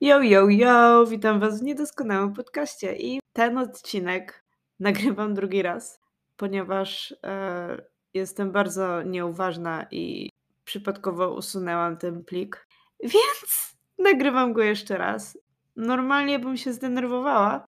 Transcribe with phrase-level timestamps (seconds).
[0.00, 1.06] Yo, yo, yo!
[1.06, 4.44] Witam Was w niedoskonałym podcaście i ten odcinek
[4.80, 6.00] nagrywam drugi raz,
[6.36, 7.82] ponieważ e,
[8.14, 10.30] jestem bardzo nieuważna i
[10.64, 12.68] przypadkowo usunęłam ten plik,
[13.14, 15.38] więc nagrywam go jeszcze raz.
[15.76, 17.64] Normalnie bym się zdenerwowała,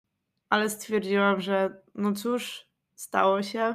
[0.50, 3.74] ale stwierdziłam, że no cóż, stało się.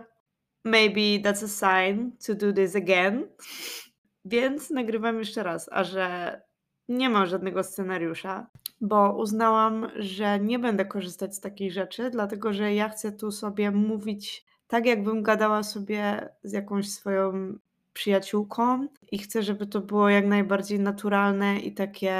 [0.63, 3.27] Maybe that's a sign to do this again.
[4.25, 6.41] Więc nagrywam jeszcze raz, a że
[6.89, 8.47] nie ma żadnego scenariusza,
[8.81, 13.71] bo uznałam, że nie będę korzystać z takich rzeczy, dlatego że ja chcę tu sobie
[13.71, 17.53] mówić tak, jakbym gadała sobie z jakąś swoją
[17.93, 22.15] przyjaciółką i chcę, żeby to było jak najbardziej naturalne i takie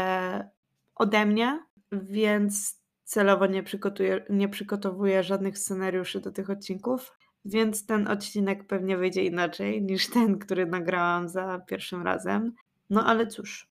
[0.96, 1.60] ode mnie,
[1.92, 7.18] więc celowo nie, przygotuję, nie przygotowuję żadnych scenariuszy do tych odcinków.
[7.46, 12.54] Więc ten odcinek pewnie wyjdzie inaczej niż ten, który nagrałam za pierwszym razem.
[12.90, 13.73] No ale cóż,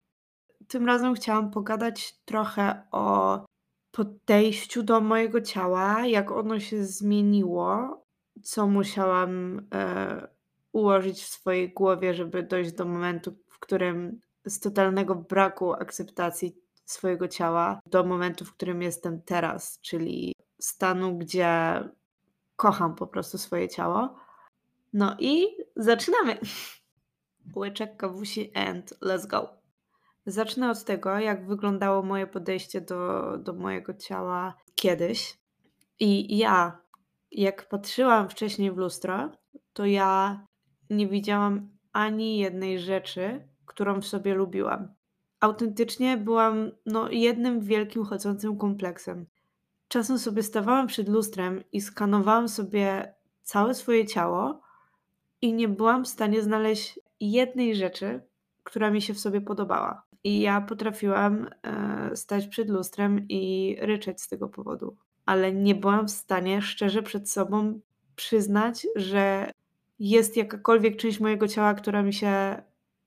[0.69, 3.45] tym razem chciałam pogadać trochę o
[3.91, 8.03] podejściu do mojego ciała, jak ono się zmieniło,
[8.43, 10.27] co musiałam e,
[10.71, 17.27] ułożyć w swojej głowie, żeby dojść do momentu, w którym z totalnego braku akceptacji swojego
[17.27, 21.83] ciała do momentu, w którym jestem teraz, czyli stanu, gdzie
[22.55, 24.15] kocham po prostu swoje ciało.
[24.93, 26.37] No i zaczynamy.
[27.55, 29.58] Łyczek kawusi and let's go.
[30.29, 35.39] Zacznę od tego, jak wyglądało moje podejście do, do mojego ciała kiedyś.
[35.99, 36.81] I ja,
[37.31, 39.31] jak patrzyłam wcześniej w lustro,
[39.73, 40.45] to ja
[40.89, 44.93] nie widziałam ani jednej rzeczy, którą w sobie lubiłam.
[45.39, 49.25] Autentycznie byłam no, jednym wielkim chodzącym kompleksem.
[49.87, 54.61] Czasem sobie stawałam przed lustrem i skanowałam sobie całe swoje ciało
[55.41, 58.28] i nie byłam w stanie znaleźć jednej rzeczy,
[58.63, 60.03] która mi się w sobie podobała.
[60.23, 64.95] I ja potrafiłam e, stać przed lustrem i ryczeć z tego powodu.
[65.25, 67.79] Ale nie byłam w stanie szczerze przed sobą
[68.15, 69.51] przyznać, że
[69.99, 72.61] jest jakakolwiek część mojego ciała, która mi się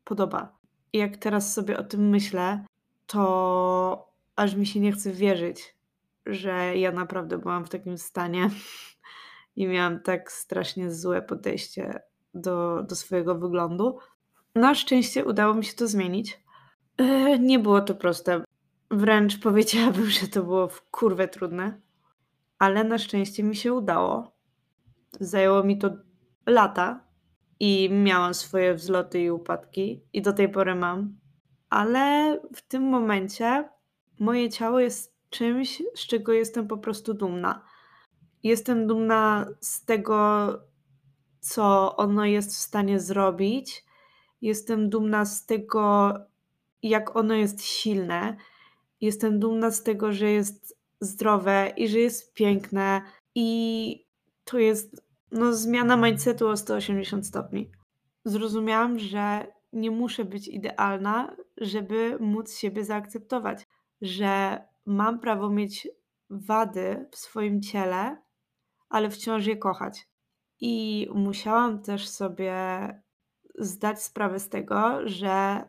[0.05, 0.57] podoba.
[0.93, 2.65] I jak teraz sobie o tym myślę,
[3.07, 5.77] to aż mi się nie chce wierzyć,
[6.27, 8.51] że ja naprawdę byłam w takim stanie
[9.57, 12.03] i miałam tak strasznie złe podejście
[12.35, 13.99] do, do swojego wyglądu.
[14.55, 16.41] Na szczęście udało mi się to zmienić.
[16.97, 18.45] E, nie było to proste.
[18.91, 21.81] Wręcz powiedziałabym, że to było w kurwę trudne.
[22.59, 24.33] Ale na szczęście mi się udało.
[25.21, 25.91] Zajęło mi to
[26.47, 27.05] lata
[27.61, 31.19] i miałam swoje wzloty i upadki i do tej pory mam.
[31.71, 33.69] Ale w tym momencie
[34.19, 37.65] moje ciało jest czymś, z czego jestem po prostu dumna.
[38.43, 40.49] Jestem dumna z tego,
[41.41, 43.85] co ono jest w stanie zrobić.
[44.43, 46.15] Jestem dumna z tego,
[46.83, 48.37] jak ono jest silne.
[49.01, 53.03] Jestem dumna z tego, że jest zdrowe i że jest piękne.
[53.35, 54.07] I
[54.45, 57.71] to jest no, zmiana mindsetu o 180 stopni.
[58.25, 63.67] Zrozumiałam, że nie muszę być idealna, żeby móc siebie zaakceptować,
[64.03, 65.89] że mam prawo mieć
[66.31, 68.23] wady w swoim ciele,
[68.89, 70.09] ale wciąż je kochać.
[70.61, 72.53] I musiałam też sobie
[73.59, 75.65] zdać sprawę z tego, że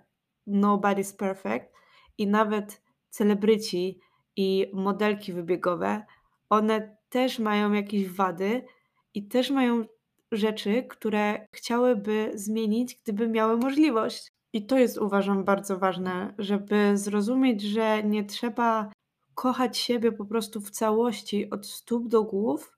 [0.48, 1.74] nobody's perfect
[2.18, 4.00] i nawet celebryci
[4.36, 6.06] i modelki wybiegowe,
[6.50, 8.66] one też mają jakieś wady
[9.14, 9.86] i też mają
[10.32, 14.34] rzeczy, które chciałyby zmienić, gdyby miały możliwość.
[14.54, 18.92] I to jest uważam bardzo ważne, żeby zrozumieć, że nie trzeba
[19.36, 22.78] kochać siebie po prostu w całości od stóp do głów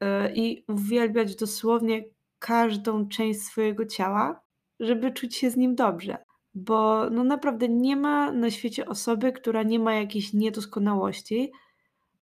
[0.00, 2.04] yy, i uwielbiać dosłownie
[2.44, 4.40] każdą część swojego ciała,
[4.80, 6.18] żeby czuć się z nim dobrze.
[6.54, 11.52] Bo no naprawdę nie ma na świecie osoby, która nie ma jakiejś niedoskonałości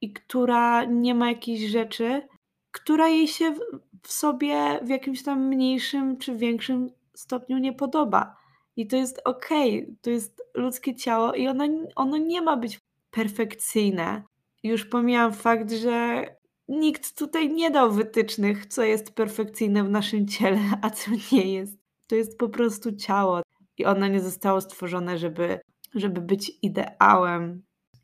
[0.01, 2.23] i która nie ma jakiejś rzeczy,
[2.71, 3.55] która jej się
[4.03, 8.37] w sobie w jakimś tam mniejszym czy większym stopniu nie podoba.
[8.77, 9.97] I to jest okej, okay.
[10.03, 11.65] to jest ludzkie ciało i ono,
[11.97, 14.23] ono nie ma być perfekcyjne.
[14.63, 16.25] Już pomijam fakt, że
[16.69, 21.79] nikt tutaj nie dał wytycznych, co jest perfekcyjne w naszym ciele, a co nie jest.
[22.07, 23.43] To jest po prostu ciało
[23.79, 25.61] i ono nie zostało stworzone, żeby,
[25.95, 27.63] żeby być ideałem.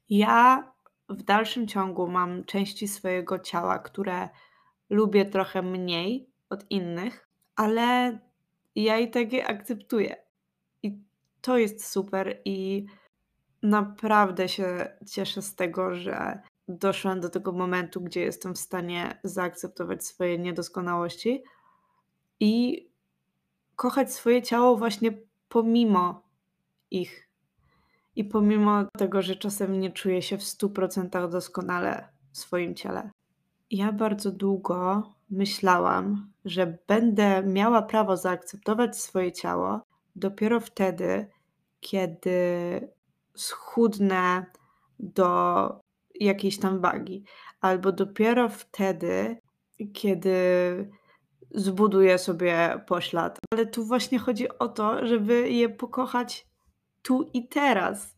[0.08, 0.72] Ja
[1.08, 4.28] w dalszym ciągu mam części swojego ciała, które
[4.90, 8.18] lubię trochę mniej od innych, ale
[8.74, 10.16] ja i tak je akceptuję.
[10.82, 10.98] I
[11.40, 12.86] to jest super i
[13.62, 20.06] naprawdę się cieszę z tego, że doszłam do tego momentu, gdzie jestem w stanie zaakceptować
[20.06, 21.42] swoje niedoskonałości
[22.40, 22.84] i
[23.76, 25.18] kochać swoje ciało właśnie
[25.48, 26.22] pomimo
[26.90, 27.28] ich.
[28.16, 33.10] I pomimo tego, że czasem nie czuję się w 100% doskonale w swoim ciele.
[33.70, 39.80] Ja bardzo długo myślałam, że będę miała prawo zaakceptować swoje ciało
[40.16, 41.26] dopiero wtedy,
[41.80, 42.80] kiedy
[43.34, 44.46] schudnę
[45.00, 45.83] do
[46.20, 47.24] jakiejś tam wagi,
[47.60, 49.36] albo dopiero wtedy,
[49.92, 50.34] kiedy
[51.50, 53.38] zbuduję sobie poślad.
[53.52, 56.46] Ale tu właśnie chodzi o to, żeby je pokochać
[57.02, 58.16] tu i teraz.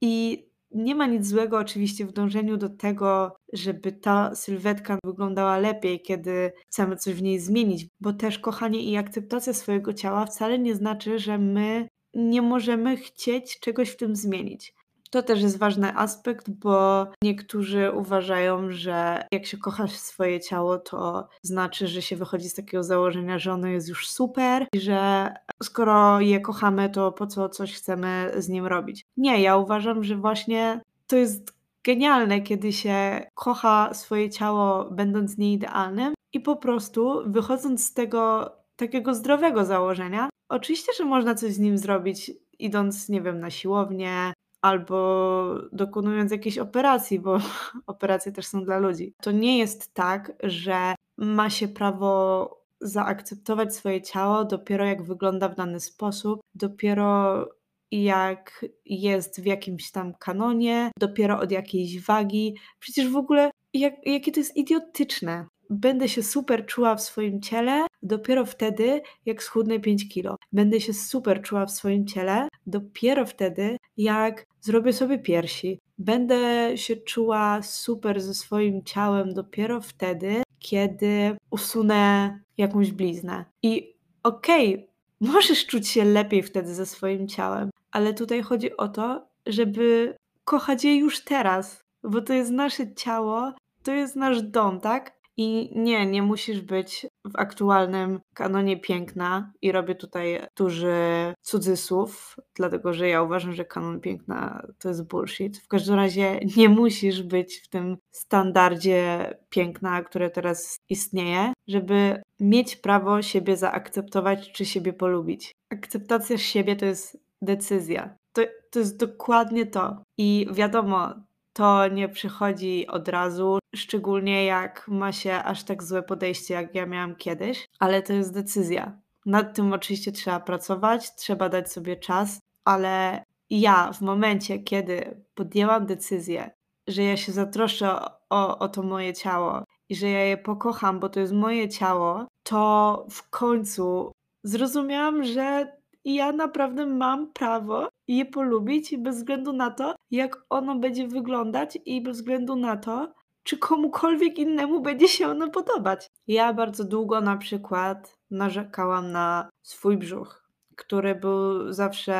[0.00, 6.02] I nie ma nic złego oczywiście w dążeniu do tego, żeby ta sylwetka wyglądała lepiej,
[6.02, 10.74] kiedy chcemy coś w niej zmienić, bo też kochanie i akceptacja swojego ciała wcale nie
[10.74, 14.74] znaczy, że my nie możemy chcieć czegoś w tym zmienić.
[15.10, 21.28] To też jest ważny aspekt, bo niektórzy uważają, że jak się kochasz swoje ciało, to
[21.42, 25.32] znaczy, że się wychodzi z takiego założenia, że ono jest już super i że
[25.62, 29.04] skoro je kochamy, to po co coś chcemy z nim robić.
[29.16, 36.14] Nie, ja uważam, że właśnie to jest genialne, kiedy się kocha swoje ciało, będąc nieidealnym
[36.32, 41.78] i po prostu wychodząc z tego takiego zdrowego założenia, oczywiście, że można coś z nim
[41.78, 44.32] zrobić, idąc, nie wiem, na siłownię,
[44.62, 47.38] albo dokonując jakiejś operacji, bo
[47.86, 49.14] operacje też są dla ludzi.
[49.22, 55.54] To nie jest tak, że ma się prawo zaakceptować swoje ciało dopiero jak wygląda w
[55.54, 57.44] dany sposób, dopiero
[57.90, 62.56] jak jest w jakimś tam kanonie, dopiero od jakiejś wagi.
[62.78, 67.86] Przecież w ogóle jak, jakie to jest idiotyczne będę się super czuła w swoim ciele
[68.02, 70.36] dopiero wtedy, jak schudnę 5 kilo.
[70.52, 75.80] Będę się super czuła w swoim ciele dopiero wtedy, jak zrobię sobie piersi.
[75.98, 83.44] Będę się czuła super ze swoim ciałem dopiero wtedy, kiedy usunę jakąś bliznę.
[83.62, 84.88] I okej, okay,
[85.20, 90.84] możesz czuć się lepiej wtedy ze swoim ciałem, ale tutaj chodzi o to, żeby kochać
[90.84, 95.17] je już teraz, bo to jest nasze ciało, to jest nasz dom, tak?
[95.40, 100.94] I nie, nie musisz być w aktualnym kanonie piękna i robię tutaj duży
[101.42, 105.58] cudzysłów, dlatego że ja uważam, że kanon piękna to jest bullshit.
[105.58, 112.76] W każdym razie nie musisz być w tym standardzie piękna, które teraz istnieje, żeby mieć
[112.76, 115.54] prawo siebie zaakceptować czy siebie polubić.
[115.70, 118.16] Akceptacja siebie to jest decyzja.
[118.32, 120.02] To, to jest dokładnie to.
[120.18, 121.14] I wiadomo,
[121.58, 126.86] to nie przychodzi od razu, szczególnie jak ma się aż tak złe podejście, jak ja
[126.86, 129.00] miałam kiedyś, ale to jest decyzja.
[129.26, 135.86] Nad tym oczywiście trzeba pracować, trzeba dać sobie czas, ale ja w momencie, kiedy podjęłam
[135.86, 136.50] decyzję,
[136.88, 138.00] że ja się zatroszczę
[138.30, 142.26] o, o, to moje ciało i że ja je pokocham, bo to jest moje ciało,
[142.42, 144.12] to w końcu
[144.44, 145.77] zrozumiałam, że
[146.14, 152.02] ja naprawdę mam prawo je polubić bez względu na to, jak ono będzie wyglądać i
[152.02, 153.12] bez względu na to,
[153.42, 156.06] czy komukolwiek innemu będzie się ono podobać.
[156.26, 162.14] Ja bardzo długo na przykład narzekałam na swój brzuch, który był zawsze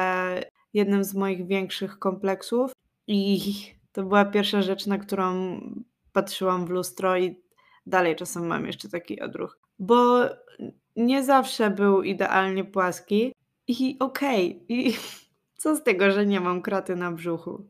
[0.75, 2.73] jednym z moich większych kompleksów
[3.07, 3.41] i
[3.93, 5.61] to była pierwsza rzecz, na którą
[6.13, 7.43] patrzyłam w lustro i
[7.87, 9.59] dalej czasem mam jeszcze taki odruch.
[9.79, 10.21] Bo
[10.97, 13.33] nie zawsze był idealnie płaski
[13.69, 14.95] i okej, okay, i
[15.61, 17.67] co z tego, że nie mam kraty na brzuchu?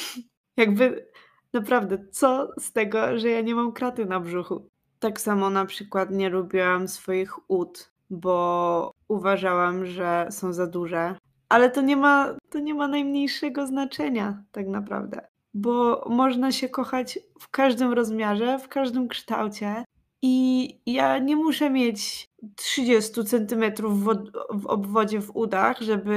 [0.56, 1.06] Jakby
[1.52, 4.68] naprawdę, co z tego, że ja nie mam kraty na brzuchu?
[4.98, 11.14] Tak samo na przykład nie lubiłam swoich ud, bo uważałam, że są za duże.
[11.48, 15.28] Ale to nie ma, to nie ma najmniejszego znaczenia, tak naprawdę.
[15.54, 19.84] Bo można się kochać w każdym rozmiarze, w każdym kształcie.
[20.22, 24.04] I ja nie muszę mieć 30 centymetrów
[24.50, 26.16] w, obwodzie w udach, żeby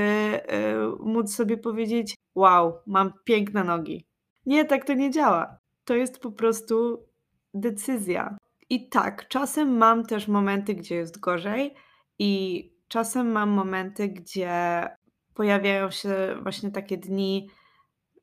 [1.00, 4.05] y, móc sobie powiedzieć: Wow, mam piękne nogi.
[4.45, 5.57] Nie, tak to nie działa.
[5.86, 7.05] To jest po prostu
[7.53, 8.38] decyzja.
[8.69, 11.74] I tak, czasem mam też momenty, gdzie jest gorzej,
[12.19, 14.88] i czasem mam momenty, gdzie
[15.33, 17.50] pojawiają się właśnie takie dni,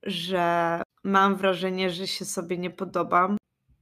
[0.02, 3.37] że mam wrażenie, że się sobie nie podobam,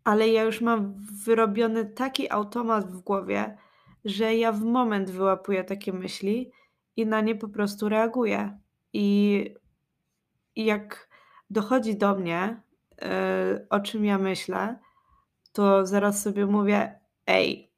[0.08, 3.56] ale ja już mam wyrobiony taki automat w głowie,
[4.04, 6.52] że ja w moment wyłapuję takie myśli
[6.96, 8.58] i na nie po prostu reaguję.
[8.92, 9.54] I,
[10.56, 11.08] jak
[11.50, 12.62] dochodzi do mnie,
[13.02, 14.78] yy, o czym ja myślę,
[15.52, 17.72] to zaraz sobie mówię: Ej,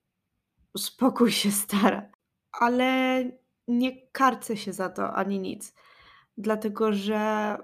[0.75, 2.11] uspokój się, stara.
[2.53, 3.23] Ale
[3.69, 5.75] nie karcę się za to ani nic.
[6.39, 7.57] Dlatego, że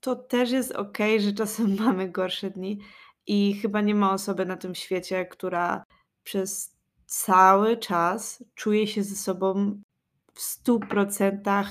[0.00, 2.80] to też jest ok, że czasem mamy gorsze dni
[3.26, 5.84] i chyba nie ma osoby na tym świecie, która
[6.22, 9.80] przez cały czas czuje się ze sobą
[10.34, 11.64] w 100%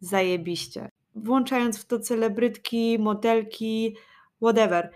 [0.00, 0.88] zajebiście.
[1.14, 3.96] włączając w to celebrytki, modelki,
[4.42, 4.90] whatever.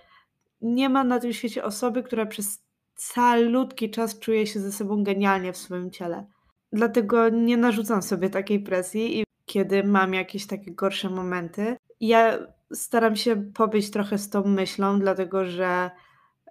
[0.61, 2.63] Nie ma na tym świecie osoby, która przez
[2.95, 6.27] calutki czas czuje się ze sobą genialnie w swoim ciele.
[6.73, 12.39] Dlatego nie narzucam sobie takiej presji i kiedy mam jakieś takie gorsze momenty, ja
[12.73, 15.91] staram się pobyć trochę z tą myślą, dlatego że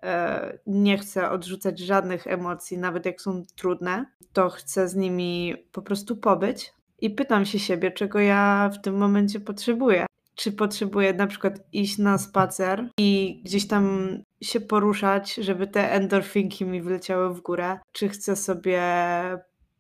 [0.04, 5.82] e, nie chcę odrzucać żadnych emocji, nawet jak są trudne, to chcę z nimi po
[5.82, 10.06] prostu pobyć i pytam się siebie, czego ja w tym momencie potrzebuję.
[10.36, 14.10] Czy potrzebuję na przykład iść na spacer i gdzieś tam
[14.42, 18.82] się poruszać, żeby te endorfinki mi wleciały w górę, czy chcę sobie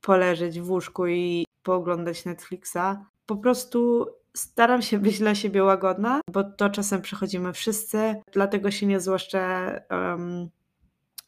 [0.02, 3.06] poleżeć w łóżku i pooglądać Netflixa.
[3.26, 8.86] Po prostu staram się być dla siebie łagodna, bo to czasem przechodzimy wszyscy, dlatego się
[8.86, 10.50] nie złoszczę um,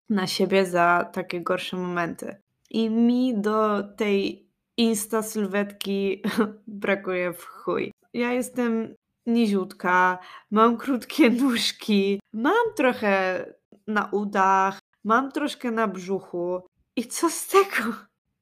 [0.10, 2.36] na siebie za takie gorsze momenty.
[2.70, 6.22] I mi do tej insta sylwetki
[6.67, 7.91] brakuje w chuj.
[8.13, 10.20] Ja jestem niziutka,
[10.51, 13.46] mam krótkie nóżki, mam trochę
[13.88, 16.62] na udach, mam troszkę na brzuchu.
[16.96, 17.93] I co z tego?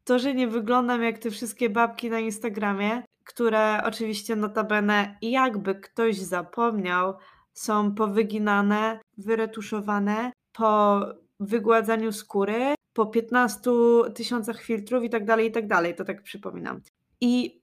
[0.04, 6.18] To, że nie wyglądam jak te wszystkie babki na Instagramie, które oczywiście notabene jakby ktoś
[6.18, 7.14] zapomniał,
[7.54, 11.02] są powyginane, wyretuszowane po
[11.40, 13.72] wygładzaniu skóry, po 15
[14.16, 15.96] tysiącach filtrów i tak dalej, i tak dalej.
[15.96, 16.82] To tak przypominam.
[17.22, 17.62] I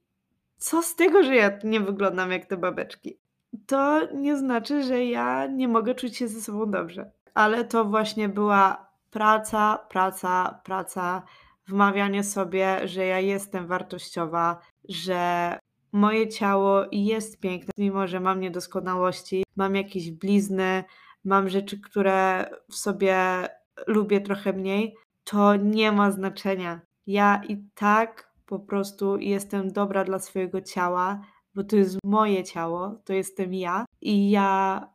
[0.57, 3.17] co z tego, że ja nie wyglądam jak te babeczki?
[3.65, 7.11] To nie znaczy, że ja nie mogę czuć się ze sobą dobrze.
[7.33, 11.23] Ale to właśnie była praca, praca, praca,
[11.67, 14.59] wmawianie sobie, że ja jestem wartościowa,
[14.89, 15.59] że
[15.91, 20.83] moje ciało jest piękne, mimo że mam niedoskonałości, mam jakieś blizny,
[21.23, 23.47] mam rzeczy, które w sobie
[23.87, 26.81] lubię trochę mniej, to nie ma znaczenia.
[27.07, 31.21] Ja i tak po prostu jestem dobra dla swojego ciała,
[31.55, 34.89] bo to jest moje ciało, to jestem ja i ja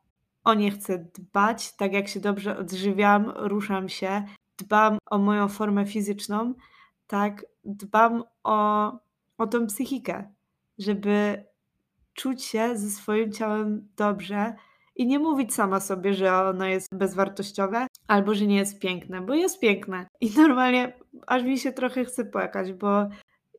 [0.45, 4.25] o nie chcę dbać, tak jak się dobrze odżywiam, ruszam się,
[4.63, 6.55] dbam o moją formę fizyczną,
[7.07, 8.93] tak, dbam o,
[9.39, 10.33] o tą psychikę,
[10.79, 11.45] żeby
[12.15, 14.55] czuć się ze swoim ciałem dobrze
[14.97, 19.35] i nie mówić sama sobie, że ono jest bezwartościowe albo że nie jest piękne, bo
[19.35, 20.07] jest piękne.
[20.21, 20.93] I normalnie
[21.27, 23.09] aż mi się trochę chce płakać, bo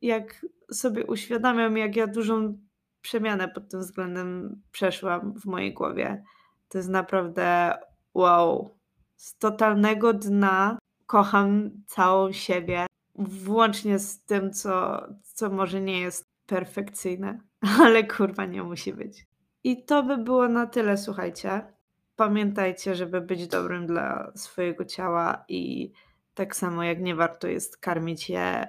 [0.02, 2.58] jak sobie uświadamiam, jak ja dużą
[3.00, 6.24] przemianę pod tym względem przeszłam w mojej głowie,
[6.68, 7.78] to jest naprawdę
[8.14, 8.70] wow.
[9.16, 17.40] Z totalnego dna kocham całą siebie, włącznie z tym, co, co może nie jest perfekcyjne,
[17.82, 19.26] ale kurwa nie musi być.
[19.64, 21.74] I to by było na tyle, słuchajcie.
[22.16, 25.92] Pamiętajcie, żeby być dobrym dla swojego ciała i
[26.34, 28.68] tak samo jak nie warto jest karmić je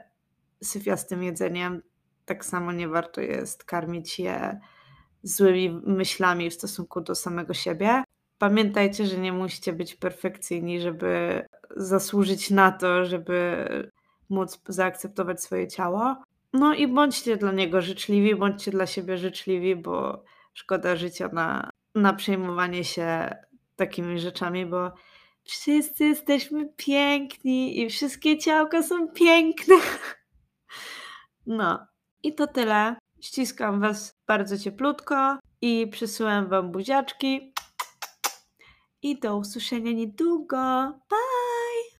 [0.64, 1.82] syfiastym jedzeniem,
[2.26, 4.60] tak samo nie warto jest karmić je
[5.24, 8.04] złymi myślami w stosunku do samego siebie.
[8.38, 11.44] Pamiętajcie, że nie musicie być perfekcyjni, żeby
[11.76, 13.68] zasłużyć na to, żeby
[14.30, 16.16] móc zaakceptować swoje ciało.
[16.54, 20.24] No i bądźcie dla niego życzliwi, bądźcie dla siebie życzliwi, bo
[20.54, 23.36] szkoda życia na, na przejmowanie się
[23.76, 24.92] takimi rzeczami, bo
[25.44, 29.76] wszyscy jesteśmy piękni i wszystkie ciałka są piękne.
[31.48, 31.88] No
[32.24, 32.96] i to tyle.
[33.22, 37.54] Ściskam Was bardzo cieplutko i przysyłam Wam buziaczki.
[39.06, 40.58] I do usłyszenia niedługo.
[41.08, 41.45] Pa!